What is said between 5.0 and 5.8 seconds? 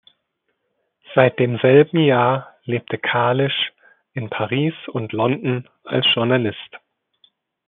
London